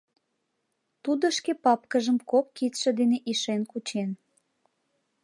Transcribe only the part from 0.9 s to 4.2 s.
Тудо шке папкыжым кок кидше дене ишен кучен.